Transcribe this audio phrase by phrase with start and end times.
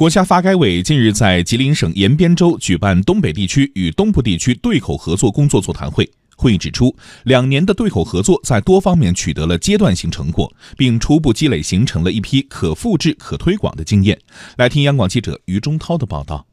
[0.00, 6.10] 国家发改委近日在吉林省延边州举办东北地区与东部地区对口合作工作座谈会。
[6.38, 14.18] 会议指出，两年的对口合作在多方面取得了阶段性成果，并初步积累形成了一批可复制、可推广的经验。
[14.56, 16.46] 来听央广记者于中涛的报道。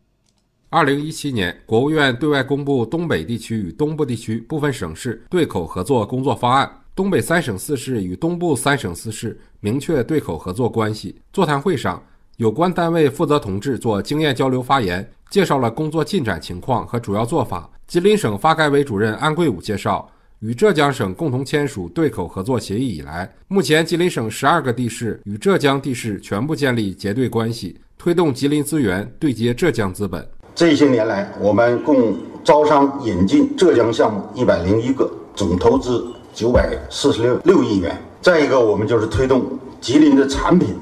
[0.68, 11.16] 二零一七年，国务院对外公布东北地区与东部地区部分省市对口合作工作方案，东北三省四市与东部三省四市明确对口合作关系。
[11.32, 12.04] 座谈会上，
[12.38, 17.68] 有关单位负责同志做经验交流发言，介绍了工作进展情况和主要做法。
[17.88, 20.08] 吉林省发改委主任安贵武介绍，
[20.42, 30.24] 与浙江省共同签署对口合作协议以来，目前吉林省十二个地市与浙江地市全部建立结对关系，推动吉林资源对接浙江资本。
[30.54, 38.00] 这些年来，我们共招商引进浙江项目一百零一个，总投资九百四十六六亿元。
[38.22, 39.44] 再一个，我们就是推动
[39.82, 40.76] 吉林的产品。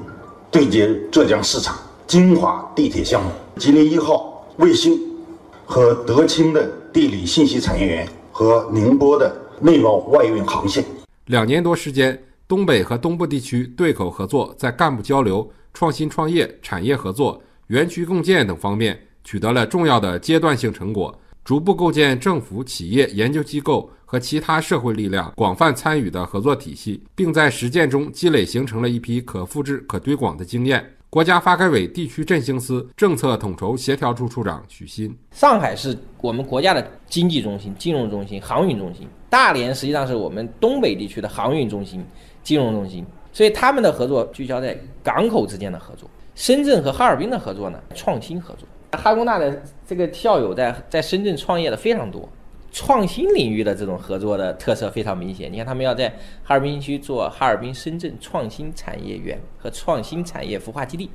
[0.56, 4.98] 对接浙江市场，金华地铁项目、吉林一号卫星
[5.66, 10.82] 和德清的地理信息产业园和宁波的内贸外运航线。
[11.26, 12.18] 两年多时间，
[12.48, 21.14] 东北和东部地区对口合作在干部交流、创新创业、产业合作、园区共建等方面取得了重要的阶段性成果。
[21.44, 30.92] 逐步构建政府、企业、研究机构和其他社会力量广泛参与的合作体系，并在实践中积累形成了一批可复制、可推广的经验。
[31.10, 42.04] 国家发改委地区振兴司政策统筹协调处处长许新：上海是我们国家的经济中心、金融中心、航运中心；大连实际上是我们东北地区的航运中心、
[42.42, 43.04] 金融中心。
[43.32, 48.66] 所以他们的合作聚焦在港口之间的合作，深圳和哈尔滨的合作呢，创新合作。
[48.92, 52.26] 哈工大的这个校友在在深圳创业的非常多，
[52.76, 55.50] 创新领域的这种合作的特色非常明显。
[55.50, 56.10] 你看，他们要在
[56.44, 61.10] 哈尔滨区做哈尔滨深圳创新产业园和创新产业孵化基地。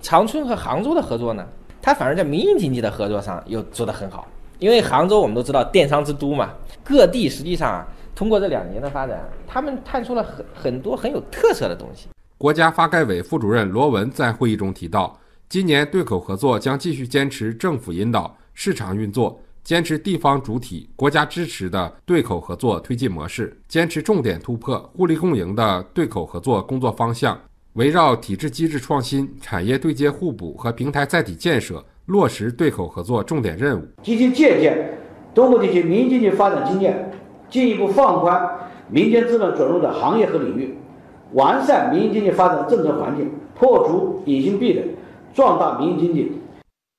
[0.00, 1.46] 长春和杭州的合作呢，
[1.82, 4.26] 它反而在民营经济的合作上又做得很好。
[4.58, 12.08] 因为杭州我们都知道电商之都嘛，各地实际上啊通过这两年的发展，他们探出了很很多很有特色的东西。
[12.38, 15.14] 国家发改委副主任罗文在会议中提到。
[15.50, 27.38] 今年对口合作将继续坚持政府引导、市场运作，坚持地方主体、国家支持的对口合作推进模式，坚持重点突破、互利共赢的对口合作工作方向，
[27.74, 34.98] 围绕体制机制创新、产业对接互补和平台载体建设，落实对口合作重点任务，积极借鉴
[35.34, 37.12] 东部地区民营经济发展经验，
[37.48, 38.48] 进一步放宽
[38.88, 40.74] 民间资本准入的行业和领域，
[41.32, 44.96] 完善民营经济发展政策环境，破除隐形壁垒。
[45.32, 46.32] 壮大民营经济，